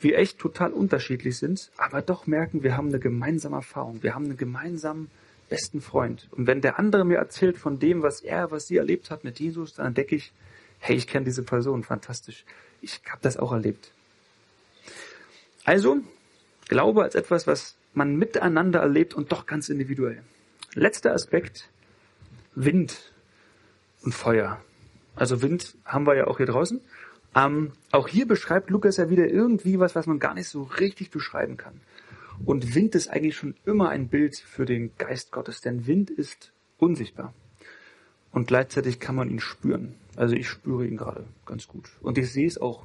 wir 0.01 0.17
echt 0.17 0.39
total 0.39 0.73
unterschiedlich 0.73 1.37
sind, 1.37 1.71
aber 1.77 2.01
doch 2.01 2.27
merken, 2.27 2.63
wir 2.63 2.79
haben 2.79 2.89
eine 2.89 2.99
gemeinsame 2.99 3.57
Erfahrung, 3.57 4.03
wir 4.03 4.15
haben 4.15 4.25
einen 4.25 4.37
gemeinsamen 4.39 5.11
besten 5.49 5.81
Freund. 5.81 6.29
Und 6.33 6.47
wenn 6.47 6.61
der 6.61 6.79
andere 6.79 7.05
mir 7.05 7.19
erzählt 7.19 7.57
von 7.59 7.79
dem, 7.79 8.03
was 8.03 8.21
er, 8.21 8.51
was 8.51 8.67
sie 8.67 8.77
erlebt 8.77 9.11
hat 9.11 9.25
mit 9.25 9.39
Jesus, 9.39 9.75
dann 9.75 9.87
entdecke 9.87 10.17
ich, 10.17 10.33
hey, 10.79 10.97
ich 10.97 11.07
kenne 11.07 11.25
diese 11.25 11.43
Person, 11.43 11.85
fantastisch. 11.85 12.45
Ich 12.83 13.01
habe 13.09 13.21
das 13.23 13.37
auch 13.37 13.53
erlebt. 13.53 13.93
Also, 15.65 16.03
Glaube 16.69 17.03
als 17.03 17.15
etwas, 17.15 17.47
was 17.47 17.77
man 17.95 18.17
miteinander 18.17 18.81
erlebt 18.81 19.15
und 19.15 19.33
doch 19.33 19.47
ganz 19.47 19.69
individuell. 19.69 20.23
Letzter 20.75 21.13
Aspekt, 21.13 21.69
Wind 22.55 23.13
und 24.03 24.13
Feuer. 24.13 24.61
Also 25.15 25.43
Wind 25.43 25.77
haben 25.85 26.07
wir 26.07 26.17
ja 26.17 26.27
auch 26.27 26.39
hier 26.39 26.47
draußen. 26.47 26.81
Ähm, 27.35 27.73
auch 27.93 28.09
hier 28.09 28.27
beschreibt 28.27 28.71
Lukas 28.71 28.97
ja 28.97 29.09
wieder 29.11 29.27
irgendwie 29.27 29.79
was, 29.79 29.95
was 29.95 30.07
man 30.07 30.19
gar 30.19 30.35
nicht 30.35 30.49
so 30.49 30.65
richtig 30.65 31.11
beschreiben 31.11 31.57
kann. 31.57 31.81
Und 32.45 32.75
Wind 32.75 32.95
ist 32.95 33.09
eigentlich 33.09 33.37
schon 33.37 33.55
immer 33.65 33.89
ein 33.89 34.09
Bild 34.09 34.37
für 34.37 34.65
den 34.65 34.93
Geist 34.99 35.33
Gottes, 35.33 35.61
denn 35.61 35.87
Wind 35.87 36.11
ist 36.11 36.53
unsichtbar. 36.79 37.33
Und 38.33 38.49
gleichzeitig 38.49 39.01
kann 39.01 39.15
man 39.15 39.31
ihn 39.31 39.41
spüren. 39.41 39.95
Also 40.17 40.35
ich 40.35 40.49
spüre 40.49 40.87
ihn 40.87 40.97
gerade 40.97 41.25
ganz 41.47 41.69
gut. 41.69 41.91
Und 42.03 42.19
ich 42.19 42.31
sehe 42.31 42.47
es 42.47 42.61
auch. 42.61 42.85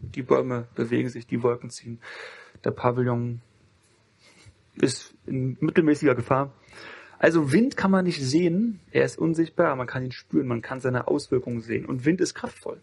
Die 0.00 0.22
Bäume 0.22 0.68
bewegen 0.74 1.08
sich, 1.08 1.26
die 1.26 1.42
Wolken 1.42 1.70
ziehen. 1.70 2.00
Der 2.64 2.70
Pavillon 2.70 3.40
ist 4.74 5.14
in 5.26 5.56
mittelmäßiger 5.60 6.14
Gefahr. 6.14 6.52
Also 7.18 7.52
Wind 7.52 7.76
kann 7.76 7.92
man 7.92 8.04
nicht 8.04 8.20
sehen, 8.20 8.80
er 8.90 9.04
ist 9.04 9.16
unsichtbar, 9.16 9.76
man 9.76 9.86
kann 9.86 10.04
ihn 10.04 10.12
spüren, 10.12 10.48
man 10.48 10.60
kann 10.60 10.80
seine 10.80 11.06
Auswirkungen 11.06 11.60
sehen. 11.60 11.86
Und 11.86 12.04
Wind 12.04 12.20
ist 12.20 12.34
kraftvoll. 12.34 12.80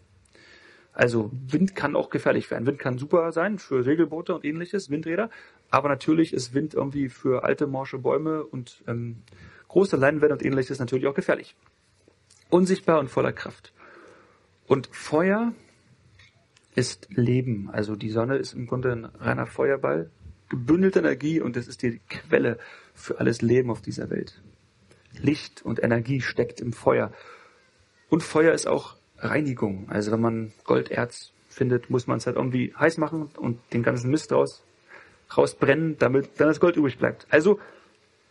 Also 0.92 1.30
Wind 1.32 1.76
kann 1.76 1.96
auch 1.96 2.10
gefährlich 2.10 2.50
werden. 2.50 2.66
Wind 2.66 2.78
kann 2.78 2.98
super 2.98 3.32
sein 3.32 3.58
für 3.58 3.82
Segelboote 3.82 4.34
und 4.34 4.44
ähnliches, 4.44 4.90
Windräder. 4.90 5.30
Aber 5.70 5.88
natürlich 5.88 6.32
ist 6.32 6.52
Wind 6.52 6.74
irgendwie 6.74 7.08
für 7.08 7.44
alte 7.44 7.66
morsche 7.66 7.98
Bäume 7.98 8.44
und 8.44 8.82
ähm, 8.86 9.22
große 9.68 9.96
Leinwände 9.96 10.34
und 10.34 10.44
ähnliches 10.44 10.78
natürlich 10.78 11.06
auch 11.06 11.14
gefährlich. 11.14 11.54
Unsichtbar 12.48 12.98
und 12.98 13.08
voller 13.08 13.32
Kraft. 13.32 13.72
Und 14.66 14.88
Feuer 14.92 15.52
ist 16.74 17.08
Leben. 17.10 17.70
Also 17.70 17.96
die 17.96 18.10
Sonne 18.10 18.36
ist 18.36 18.52
im 18.52 18.66
Grunde 18.66 18.92
ein 18.92 19.04
reiner 19.04 19.46
Feuerball, 19.46 20.10
gebündelte 20.48 20.98
Energie 20.98 21.40
und 21.40 21.56
es 21.56 21.68
ist 21.68 21.82
die 21.82 22.00
Quelle 22.08 22.58
für 22.94 23.20
alles 23.20 23.42
Leben 23.42 23.70
auf 23.70 23.80
dieser 23.80 24.10
Welt. 24.10 24.42
Licht 25.12 25.62
und 25.62 25.82
Energie 25.82 26.20
steckt 26.20 26.60
im 26.60 26.72
Feuer. 26.72 27.12
Und 28.08 28.22
Feuer 28.22 28.52
ist 28.52 28.66
auch 28.66 28.96
Reinigung. 29.20 29.86
Also 29.88 30.12
wenn 30.12 30.20
man 30.20 30.52
Golderz 30.64 31.32
findet, 31.48 31.90
muss 31.90 32.06
man 32.06 32.18
es 32.18 32.26
halt 32.26 32.36
irgendwie 32.36 32.74
heiß 32.78 32.98
machen 32.98 33.30
und 33.36 33.58
den 33.72 33.82
ganzen 33.82 34.10
Mist 34.10 34.32
raus, 34.32 34.64
rausbrennen, 35.36 35.98
damit 35.98 36.30
dann 36.38 36.48
das 36.48 36.60
Gold 36.60 36.76
übrig 36.76 36.98
bleibt. 36.98 37.26
Also 37.30 37.58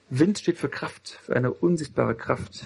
Wind 0.10 0.39
steht 0.39 0.58
für 0.58 0.69
Kraft, 0.69 1.19
für 1.22 1.36
eine 1.36 1.51
unsichtbare 1.51 2.15
Kraft. 2.15 2.65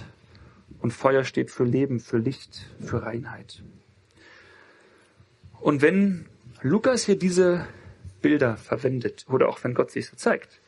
Und 0.80 0.92
Feuer 0.92 1.24
steht 1.24 1.52
für 1.52 1.64
Leben, 1.64 2.00
für 2.00 2.18
Licht, 2.18 2.66
für 2.82 3.04
Reinheit. 3.04 3.64
Und 5.60 5.82
wenn 5.82 6.26
Lukas 6.62 7.06
hier 7.06 7.18
diese 7.18 7.66
Bilder 8.22 8.58
verwendet, 8.58 9.26
oder 9.30 9.48
auch 9.50 9.64
wenn 9.64 9.74
Gott 9.74 9.92
sich 9.92 10.08
so 10.08 10.16
zeigt, 10.16 10.60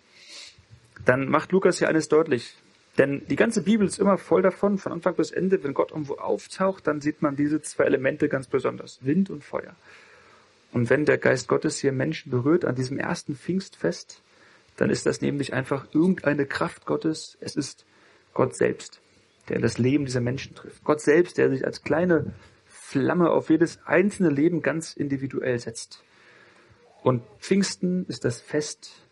dann 1.03 1.27
macht 1.27 1.51
Lukas 1.51 1.79
hier 1.79 1.89
eines 1.89 2.07
deutlich. 2.07 2.55
Denn 2.97 3.23
die 3.27 3.35
ganze 3.35 3.61
Bibel 3.61 3.85
ist 3.85 3.99
immer 3.99 4.17
voll 4.17 4.41
davon, 4.41 4.77
von 4.77 4.93
Anfang 4.93 5.15
bis 5.15 5.31
Ende, 5.31 5.63
wenn 5.63 5.73
Gott 5.73 5.91
irgendwo 5.91 6.15
auftaucht, 6.15 6.87
dann 6.87 7.01
sieht 7.01 7.21
man 7.21 7.35
diese 7.35 7.61
zwei 7.61 7.83
Elemente 7.83 8.29
ganz 8.29 8.47
besonders, 8.47 8.99
Wind 9.01 9.29
und 9.29 9.43
Feuer. 9.43 9.75
Und 10.71 10.89
wenn 10.89 11.05
der 11.05 11.17
Geist 11.17 11.47
Gottes 11.47 11.77
hier 11.79 11.91
Menschen 11.91 12.31
berührt 12.31 12.65
an 12.65 12.75
diesem 12.75 12.97
ersten 12.97 13.35
Pfingstfest, 13.35 14.21
dann 14.77 14.89
ist 14.89 15.05
das 15.05 15.21
nämlich 15.21 15.53
einfach 15.53 15.87
irgendeine 15.93 16.45
Kraft 16.45 16.85
Gottes. 16.85 17.37
Es 17.39 17.55
ist 17.55 17.85
Gott 18.33 18.55
selbst, 18.55 19.01
der 19.47 19.57
in 19.57 19.61
das 19.61 19.77
Leben 19.77 20.05
dieser 20.05 20.21
Menschen 20.21 20.55
trifft. 20.55 20.83
Gott 20.83 21.01
selbst, 21.01 21.37
der 21.37 21.49
sich 21.49 21.65
als 21.65 21.83
kleine 21.83 22.33
Flamme 22.65 23.29
auf 23.29 23.49
jedes 23.49 23.79
einzelne 23.85 24.29
Leben 24.29 24.61
ganz 24.61 24.93
individuell 24.93 25.59
setzt. 25.59 26.03
Und 27.03 27.23
Pfingsten 27.39 28.05
ist 28.07 28.25
das 28.25 28.41
Fest 28.41 29.07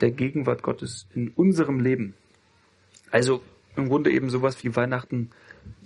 der 0.00 0.10
Gegenwart 0.10 0.62
Gottes 0.62 1.06
in 1.14 1.30
unserem 1.30 1.80
Leben. 1.80 2.14
Also 3.10 3.42
im 3.76 3.88
Grunde 3.88 4.10
eben 4.10 4.30
sowas 4.30 4.62
wie 4.64 4.74
Weihnachten 4.74 5.30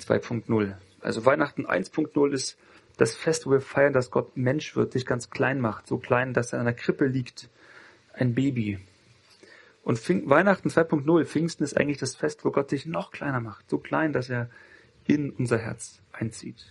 2.0. 0.01 0.75
Also 1.01 1.25
Weihnachten 1.25 1.67
1.0 1.67 2.33
ist 2.33 2.59
das 2.97 3.15
Fest, 3.15 3.47
wo 3.47 3.51
wir 3.51 3.61
feiern, 3.61 3.93
dass 3.93 4.11
Gott 4.11 4.37
Mensch 4.37 4.77
wird, 4.77 4.93
sich 4.93 5.07
ganz 5.07 5.31
klein 5.31 5.61
macht, 5.61 5.87
so 5.87 5.99
klein, 5.99 6.35
dass 6.35 6.53
er 6.53 6.61
in 6.61 6.67
einer 6.67 6.77
Krippe 6.77 7.07
liegt, 7.07 7.49
ein 8.13 8.35
Baby. 8.35 8.79
Und 9.83 9.99
Pfing 9.99 10.29
Weihnachten 10.29 10.69
2.0, 10.69 11.25
Pfingsten 11.25 11.65
ist 11.65 11.77
eigentlich 11.77 11.99
das 11.99 12.15
Fest, 12.15 12.45
wo 12.45 12.51
Gott 12.51 12.71
sich 12.71 12.87
noch 12.87 13.11
kleiner 13.11 13.41
macht, 13.41 13.69
so 13.69 13.79
klein, 13.79 14.13
dass 14.13 14.31
er 14.31 14.49
in 15.07 15.31
unser 15.31 15.59
Herz 15.59 16.01
einzieht. 16.13 16.67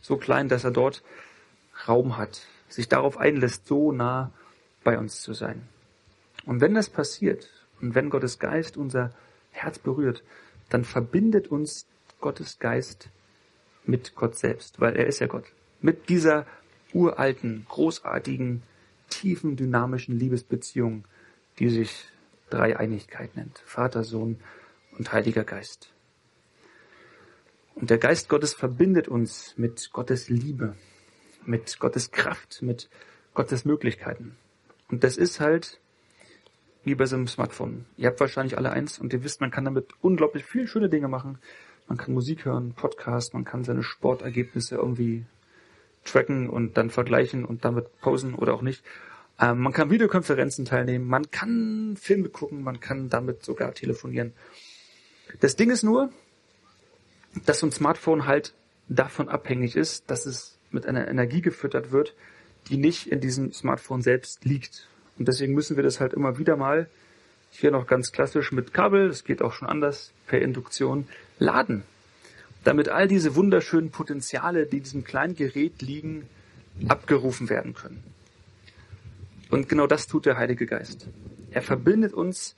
So 0.00 0.16
klein, 0.16 0.48
dass 0.48 0.64
er 0.64 0.70
dort 0.70 1.02
Raum 1.86 2.16
hat, 2.16 2.46
sich 2.68 2.88
darauf 2.88 3.18
einlässt, 3.18 3.66
so 3.66 3.92
nah 3.92 4.32
bei 4.82 4.98
uns 4.98 5.22
zu 5.22 5.32
sein. 5.32 5.68
Und 6.44 6.60
wenn 6.60 6.74
das 6.74 6.90
passiert 6.90 7.48
und 7.80 7.94
wenn 7.94 8.10
Gottes 8.10 8.38
Geist 8.38 8.76
unser 8.76 9.12
Herz 9.62 9.78
berührt, 9.78 10.22
dann 10.68 10.84
verbindet 10.84 11.48
uns 11.48 11.86
Gottes 12.20 12.58
Geist 12.58 13.10
mit 13.84 14.14
Gott 14.14 14.36
selbst, 14.36 14.80
weil 14.80 14.96
er 14.96 15.06
ist 15.06 15.20
ja 15.20 15.26
Gott. 15.26 15.44
Mit 15.80 16.08
dieser 16.08 16.46
uralten, 16.92 17.66
großartigen, 17.68 18.62
tiefen, 19.08 19.56
dynamischen 19.56 20.18
Liebesbeziehung, 20.18 21.04
die 21.58 21.68
sich 21.68 22.06
Dreieinigkeit 22.50 23.36
nennt. 23.36 23.62
Vater, 23.64 24.04
Sohn 24.04 24.38
und 24.96 25.12
Heiliger 25.12 25.44
Geist. 25.44 25.92
Und 27.74 27.90
der 27.90 27.98
Geist 27.98 28.28
Gottes 28.28 28.54
verbindet 28.54 29.08
uns 29.08 29.54
mit 29.56 29.90
Gottes 29.92 30.28
Liebe, 30.28 30.74
mit 31.44 31.78
Gottes 31.78 32.10
Kraft, 32.10 32.60
mit 32.62 32.90
Gottes 33.34 33.64
Möglichkeiten. 33.64 34.36
Und 34.88 35.04
das 35.04 35.16
ist 35.16 35.38
halt 35.38 35.80
wie 36.88 36.94
bei 36.94 37.04
so 37.04 37.16
einem 37.16 37.28
Smartphone. 37.28 37.84
Ihr 37.98 38.08
habt 38.08 38.18
wahrscheinlich 38.18 38.56
alle 38.56 38.70
eins 38.70 38.98
und 38.98 39.12
ihr 39.12 39.22
wisst, 39.22 39.42
man 39.42 39.50
kann 39.50 39.66
damit 39.66 39.90
unglaublich 40.00 40.44
viele 40.44 40.66
schöne 40.66 40.88
Dinge 40.88 41.06
machen. 41.06 41.38
Man 41.86 41.98
kann 41.98 42.14
Musik 42.14 42.46
hören, 42.46 42.72
Podcast, 42.72 43.34
man 43.34 43.44
kann 43.44 43.62
seine 43.62 43.82
Sportergebnisse 43.82 44.76
irgendwie 44.76 45.26
tracken 46.04 46.48
und 46.48 46.78
dann 46.78 46.88
vergleichen 46.88 47.44
und 47.44 47.66
damit 47.66 48.00
posen 48.00 48.34
oder 48.34 48.54
auch 48.54 48.62
nicht. 48.62 48.82
Ähm, 49.38 49.58
man 49.58 49.74
kann 49.74 49.90
Videokonferenzen 49.90 50.64
teilnehmen, 50.64 51.06
man 51.06 51.30
kann 51.30 51.96
Filme 52.00 52.30
gucken, 52.30 52.62
man 52.62 52.80
kann 52.80 53.10
damit 53.10 53.44
sogar 53.44 53.74
telefonieren. 53.74 54.32
Das 55.40 55.56
Ding 55.56 55.70
ist 55.70 55.82
nur, 55.82 56.10
dass 57.44 57.60
so 57.60 57.66
ein 57.66 57.72
Smartphone 57.72 58.26
halt 58.26 58.54
davon 58.88 59.28
abhängig 59.28 59.76
ist, 59.76 60.10
dass 60.10 60.24
es 60.24 60.58
mit 60.70 60.86
einer 60.86 61.06
Energie 61.06 61.42
gefüttert 61.42 61.92
wird, 61.92 62.14
die 62.70 62.78
nicht 62.78 63.12
in 63.12 63.20
diesem 63.20 63.52
Smartphone 63.52 64.00
selbst 64.00 64.46
liegt. 64.46 64.88
Und 65.18 65.28
deswegen 65.28 65.54
müssen 65.54 65.76
wir 65.76 65.82
das 65.82 66.00
halt 66.00 66.12
immer 66.12 66.38
wieder 66.38 66.56
mal, 66.56 66.88
hier 67.50 67.70
noch 67.70 67.86
ganz 67.86 68.12
klassisch 68.12 68.52
mit 68.52 68.74
Kabel, 68.74 69.08
es 69.08 69.24
geht 69.24 69.42
auch 69.42 69.52
schon 69.52 69.68
anders, 69.68 70.12
per 70.26 70.40
Induktion, 70.40 71.08
laden. 71.38 71.82
Damit 72.64 72.88
all 72.88 73.08
diese 73.08 73.34
wunderschönen 73.34 73.90
Potenziale, 73.90 74.66
die 74.66 74.78
in 74.78 74.82
diesem 74.82 75.04
kleinen 75.04 75.34
Gerät 75.34 75.80
liegen, 75.80 76.28
abgerufen 76.86 77.48
werden 77.48 77.74
können. 77.74 78.02
Und 79.50 79.68
genau 79.68 79.86
das 79.86 80.06
tut 80.06 80.26
der 80.26 80.36
Heilige 80.36 80.66
Geist. 80.66 81.06
Er 81.50 81.62
verbindet 81.62 82.12
uns 82.12 82.54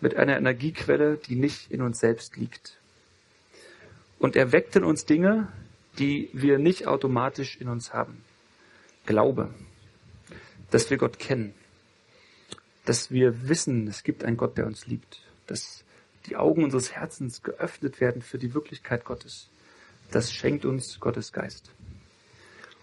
mit 0.00 0.16
einer 0.16 0.36
Energiequelle, 0.36 1.16
die 1.16 1.36
nicht 1.36 1.70
in 1.70 1.82
uns 1.82 2.00
selbst 2.00 2.36
liegt. 2.36 2.78
Und 4.18 4.34
er 4.34 4.52
weckt 4.52 4.74
in 4.76 4.84
uns 4.84 5.04
Dinge, 5.04 5.48
die 5.98 6.30
wir 6.32 6.58
nicht 6.58 6.86
automatisch 6.86 7.56
in 7.60 7.68
uns 7.68 7.92
haben. 7.92 8.24
Glaube, 9.04 9.50
dass 10.70 10.88
wir 10.90 10.96
Gott 10.96 11.18
kennen, 11.18 11.54
dass 12.84 13.10
wir 13.10 13.48
wissen, 13.48 13.86
es 13.86 14.02
gibt 14.02 14.24
einen 14.24 14.36
Gott, 14.36 14.58
der 14.58 14.66
uns 14.66 14.86
liebt, 14.86 15.22
dass 15.46 15.84
die 16.26 16.36
Augen 16.36 16.64
unseres 16.64 16.92
Herzens 16.92 17.42
geöffnet 17.42 18.00
werden 18.00 18.22
für 18.22 18.38
die 18.38 18.54
Wirklichkeit 18.54 19.04
Gottes. 19.04 19.48
Das 20.10 20.32
schenkt 20.32 20.64
uns 20.64 21.00
Gottes 21.00 21.32
Geist. 21.32 21.70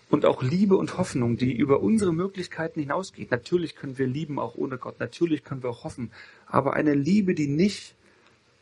Und 0.10 0.26
auch 0.26 0.42
Liebe 0.42 0.76
und 0.76 0.98
Hoffnung, 0.98 1.38
die 1.38 1.54
über 1.54 1.82
unsere 1.82 2.12
Möglichkeiten 2.12 2.80
hinausgeht. 2.80 3.30
Natürlich 3.30 3.76
können 3.76 4.00
wir 4.00 4.08
lieben 4.08 4.40
auch 4.40 4.56
ohne 4.56 4.78
Gott. 4.78 5.00
Natürlich 5.00 5.44
können 5.44 5.62
wir 5.62 5.70
auch 5.70 5.84
hoffen. 5.84 6.12
Aber 6.48 6.74
eine 6.74 6.96
Liebe, 6.96 7.36
die 7.36 7.48
nicht 7.48 7.94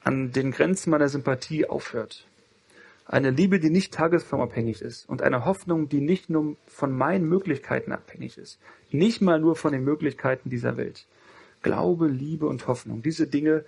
an 0.03 0.31
den 0.33 0.51
Grenzen 0.51 0.89
meiner 0.89 1.07
Sympathie 1.07 1.65
aufhört. 1.65 2.25
Eine 3.05 3.31
Liebe, 3.31 3.59
die 3.59 3.69
nicht 3.69 3.93
tagesformabhängig 3.93 4.81
ist 4.81 5.07
und 5.07 5.21
eine 5.21 5.45
Hoffnung, 5.45 5.87
die 5.87 6.01
nicht 6.01 6.29
nur 6.29 6.57
von 6.67 6.91
meinen 6.91 7.29
Möglichkeiten 7.29 7.93
abhängig 7.93 8.37
ist. 8.37 8.59
Nicht 8.91 9.21
mal 9.21 9.39
nur 9.39 9.55
von 9.55 9.71
den 9.71 9.85
Möglichkeiten 9.85 10.49
dieser 10.49 10.75
Welt. 10.75 11.05
Glaube, 11.61 12.07
Liebe 12.07 12.47
und 12.47 12.67
Hoffnung. 12.67 13.01
Diese 13.01 13.27
Dinge 13.27 13.65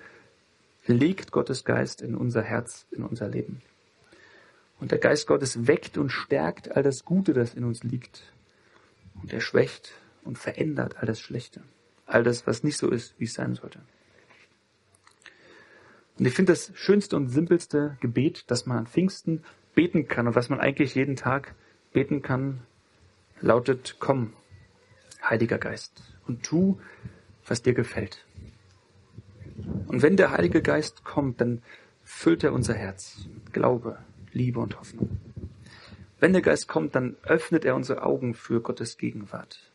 legt 0.85 1.31
Gottes 1.31 1.65
Geist 1.65 2.01
in 2.01 2.15
unser 2.15 2.41
Herz, 2.41 2.87
in 2.91 3.03
unser 3.03 3.27
Leben. 3.27 3.61
Und 4.79 4.91
der 4.91 4.99
Geist 4.99 5.27
Gottes 5.27 5.67
weckt 5.67 5.97
und 5.97 6.09
stärkt 6.09 6.75
all 6.75 6.83
das 6.83 7.03
Gute, 7.03 7.33
das 7.33 7.53
in 7.53 7.65
uns 7.65 7.83
liegt. 7.83 8.23
Und 9.21 9.33
er 9.33 9.41
schwächt 9.41 9.93
und 10.23 10.37
verändert 10.37 10.97
all 10.97 11.05
das 11.05 11.19
Schlechte. 11.19 11.61
All 12.05 12.23
das, 12.23 12.47
was 12.47 12.63
nicht 12.63 12.77
so 12.77 12.89
ist, 12.89 13.13
wie 13.19 13.25
es 13.25 13.33
sein 13.33 13.55
sollte. 13.55 13.79
Und 16.17 16.25
ich 16.25 16.33
finde 16.33 16.53
das 16.53 16.71
schönste 16.75 17.15
und 17.15 17.29
simpelste 17.29 17.97
Gebet, 18.01 18.45
das 18.47 18.65
man 18.65 18.79
an 18.79 18.87
Pfingsten 18.87 19.43
beten 19.73 20.07
kann 20.07 20.27
und 20.27 20.35
was 20.35 20.49
man 20.49 20.59
eigentlich 20.59 20.95
jeden 20.95 21.15
Tag 21.15 21.55
beten 21.93 22.21
kann, 22.21 22.61
lautet, 23.41 23.97
komm, 23.99 24.33
Heiliger 25.23 25.57
Geist, 25.57 26.01
und 26.27 26.43
tu, 26.43 26.79
was 27.49 27.61
dir 27.61 27.73
gefällt. 27.73 28.25
Und 29.87 30.01
wenn 30.01 30.17
der 30.17 30.31
Heilige 30.31 30.61
Geist 30.61 31.03
kommt, 31.03 31.41
dann 31.41 31.61
füllt 32.03 32.43
er 32.43 32.53
unser 32.53 32.73
Herz. 32.73 33.27
Glaube, 33.51 33.97
Liebe 34.31 34.59
und 34.59 34.79
Hoffnung. 34.79 35.19
Wenn 36.19 36.33
der 36.33 36.41
Geist 36.41 36.67
kommt, 36.67 36.95
dann 36.95 37.15
öffnet 37.23 37.65
er 37.65 37.75
unsere 37.75 38.03
Augen 38.03 38.33
für 38.33 38.61
Gottes 38.61 38.97
Gegenwart. 38.97 39.71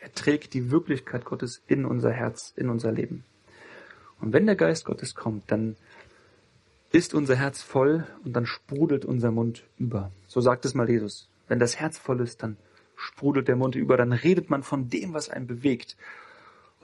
Er 0.00 0.12
trägt 0.12 0.54
die 0.54 0.70
Wirklichkeit 0.70 1.24
Gottes 1.24 1.62
in 1.66 1.84
unser 1.84 2.10
Herz, 2.10 2.52
in 2.56 2.68
unser 2.68 2.92
Leben. 2.92 3.24
Und 4.20 4.32
wenn 4.32 4.46
der 4.46 4.56
Geist 4.56 4.84
Gottes 4.84 5.14
kommt, 5.14 5.50
dann 5.50 5.76
ist 6.90 7.12
unser 7.12 7.36
Herz 7.36 7.62
voll 7.62 8.06
und 8.24 8.34
dann 8.34 8.46
sprudelt 8.46 9.04
unser 9.04 9.30
Mund 9.30 9.64
über. 9.78 10.12
So 10.26 10.40
sagt 10.40 10.64
es 10.64 10.74
mal 10.74 10.88
Jesus. 10.88 11.28
Wenn 11.48 11.58
das 11.58 11.76
Herz 11.80 11.98
voll 11.98 12.20
ist, 12.20 12.42
dann 12.42 12.56
sprudelt 12.96 13.48
der 13.48 13.56
Mund 13.56 13.74
über, 13.74 13.96
dann 13.96 14.12
redet 14.12 14.48
man 14.50 14.62
von 14.62 14.88
dem, 14.88 15.12
was 15.12 15.28
einen 15.28 15.46
bewegt. 15.46 15.96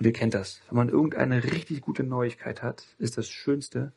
Und 0.01 0.07
ihr 0.07 0.13
kennt 0.13 0.35
das. 0.35 0.61
Wenn 0.69 0.79
man 0.79 0.89
irgendeine 0.89 1.45
richtig 1.45 1.83
gute 1.83 2.03
Neuigkeit 2.03 2.65
hat, 2.65 2.85
ist 2.99 3.19
das 3.19 3.29
Schönste, 3.29 3.93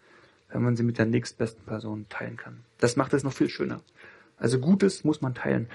wenn 0.49 0.61
man 0.61 0.75
sie 0.75 0.83
mit 0.83 0.99
der 0.99 1.07
nächstbesten 1.07 1.65
Person 1.65 2.05
teilen 2.09 2.37
kann. 2.37 2.63
Das 2.77 2.95
macht 2.95 3.13
es 3.13 3.23
noch 3.23 3.33
viel 3.33 3.49
schöner. 3.49 3.81
Also 4.37 4.59
Gutes 4.59 5.03
muss 5.03 5.21
man 5.21 5.33
teilen. 5.33 5.67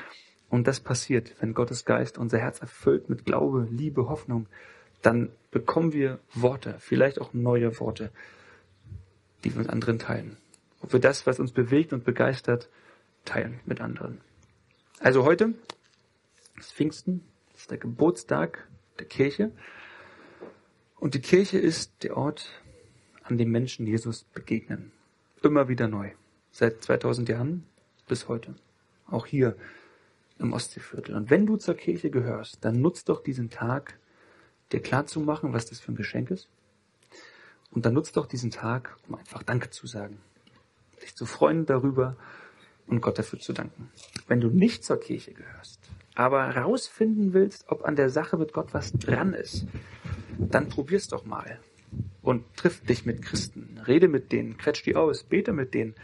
Und 0.49 0.69
das 0.69 0.79
passiert, 0.79 1.35
wenn 1.41 1.53
Gottes 1.53 1.85
Geist 1.85 2.17
unser 2.17 2.39
Herz 2.39 2.61
erfüllt 2.61 3.09
mit 3.11 3.25
Glaube, 3.25 3.67
Liebe, 3.69 4.09
Hoffnung 4.09 4.47
dann 5.03 5.31
bekommen 5.51 5.93
wir 5.93 6.19
Worte, 6.35 6.77
vielleicht 6.79 7.21
auch 7.21 7.33
neue 7.33 7.79
Worte, 7.81 8.11
die 9.45 9.53
wir 9.53 9.61
mit 9.61 9.71
anderen 9.71 9.99
teilen. 9.99 10.37
Ob 10.81 10.93
wir 10.93 11.01
das, 11.01 11.27
was 11.27 11.41
uns 11.41 11.53
bewegt 11.53 11.93
und 11.93 12.05
begeistert, 12.05 12.69
teilen 13.25 13.61
mit 13.67 13.81
anderen. 13.81 14.21
Also 15.01 15.25
heute 15.25 15.55
ist 16.59 16.73
Pfingsten, 16.73 17.25
ist 17.57 17.71
der 17.71 17.79
Geburtstag 17.79 18.67
der 18.99 19.07
Kirche. 19.07 19.53
Und 21.01 21.15
die 21.15 21.21
Kirche 21.21 21.59
ist 21.59 22.03
der 22.03 22.17
Ort, 22.17 22.51
an 23.23 23.39
dem 23.39 23.51
Menschen 23.51 23.87
Jesus 23.87 24.25
begegnen. 24.25 24.91
Immer 25.43 25.69
wieder 25.69 25.87
neu. 25.87 26.11
Seit 26.51 26.83
2000 26.83 27.29
Jahren 27.29 27.65
bis 28.09 28.27
heute. 28.27 28.55
Auch 29.07 29.27
hier 29.27 29.57
im 30.39 30.53
Ostseeviertel. 30.53 31.15
Und 31.15 31.31
wenn 31.31 31.47
du 31.47 31.57
zur 31.57 31.75
Kirche 31.75 32.11
gehörst, 32.11 32.65
dann 32.65 32.81
nutzt 32.81 33.09
doch 33.09 33.23
diesen 33.23 33.51
Tag, 33.51 33.99
dir 34.73 34.81
klarzumachen, 34.81 35.53
was 35.53 35.67
das 35.67 35.79
für 35.79 35.93
ein 35.93 35.97
Geschenk 35.97 36.31
ist. 36.31 36.49
Und 37.71 37.87
dann 37.87 37.95
nutzt 37.95 38.17
doch 38.17 38.27
diesen 38.27 38.51
Tag, 38.51 38.97
um 39.07 39.15
einfach 39.15 39.43
Danke 39.43 39.71
zu 39.71 39.87
sagen. 39.87 40.19
Dich 41.03 41.15
zu 41.15 41.27
freuen 41.27 41.65
darüber 41.67 42.17
und 42.87 43.01
Gott 43.01 43.19
dafür 43.19 43.39
zu 43.39 43.53
danken. 43.53 43.91
Wenn 44.27 44.41
du 44.41 44.49
nicht 44.49 44.85
zur 44.85 44.99
Kirche 44.99 45.33
gehörst, 45.33 45.79
aber 46.15 46.53
herausfinden 46.53 47.33
willst, 47.35 47.67
ob 47.69 47.85
an 47.85 47.95
der 47.95 48.11
Sache 48.11 48.37
mit 48.37 48.53
Gott 48.53 48.75
was 48.75 48.93
dran 48.93 49.35
ist, 49.35 49.67
dann 50.39 50.69
probier's 50.69 51.09
doch 51.09 51.25
mal. 51.25 51.61
Und 52.23 52.45
triff 52.57 52.81
dich 52.81 53.07
mit 53.07 53.23
Christen. 53.23 53.81
Rede 53.87 54.09
mit 54.09 54.33
denen, 54.33 54.59
quetsch 54.59 54.85
die 54.85 54.97
aus, 54.97 55.25
bete 55.25 55.53
mit 55.53 55.75
denen. 55.75 55.95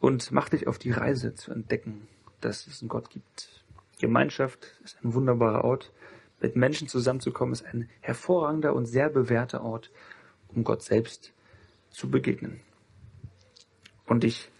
Und 0.00 0.32
mach 0.32 0.48
dich 0.48 0.66
auf 0.66 0.78
die 0.78 0.90
Reise 0.90 1.34
zu 1.34 1.52
entdecken, 1.52 2.08
dass 2.40 2.66
es 2.66 2.80
einen 2.80 2.88
Gott 2.88 3.10
gibt. 3.10 3.64
Gemeinschaft 3.98 4.78
ist 4.82 4.96
ein 5.04 5.12
wunderbarer 5.12 5.64
Ort 5.64 5.92
mit 6.40 6.56
Menschen 6.56 6.88
zusammenzukommen, 6.88 7.52
ist 7.52 7.66
ein 7.66 7.90
hervorragender 8.00 8.74
und 8.74 8.86
sehr 8.86 9.10
bewährter 9.10 9.62
Ort, 9.62 9.90
um 10.48 10.64
Gott 10.64 10.82
selbst 10.82 11.32
zu 11.90 12.10
begegnen. 12.10 12.60
Und 14.06 14.24
ich 14.24 14.50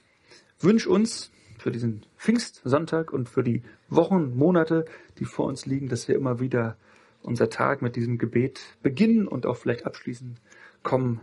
wünsche 0.60 0.90
uns 0.90 1.30
für 1.58 1.70
diesen 1.70 2.04
Pfingstsonntag 2.18 3.12
und 3.12 3.28
für 3.28 3.42
die 3.42 3.62
Wochen, 3.88 4.36
Monate, 4.36 4.84
die 5.18 5.24
vor 5.24 5.46
uns 5.46 5.66
liegen, 5.66 5.88
dass 5.88 6.06
wir 6.06 6.16
immer 6.16 6.38
wieder 6.38 6.76
unser 7.22 7.50
Tag 7.50 7.82
mit 7.82 7.96
diesem 7.96 8.18
Gebet 8.18 8.60
beginnen 8.82 9.28
und 9.28 9.46
auch 9.46 9.56
vielleicht 9.56 9.86
abschließen. 9.86 10.38
Komm, 10.82 11.20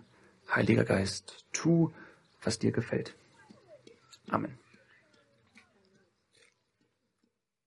Heiliger 0.49 0.85
Geist, 0.85 1.45
tu, 1.51 1.91
was 2.41 2.59
dir 2.59 2.71
gefällt. 2.71 3.15
Amen. 4.29 4.57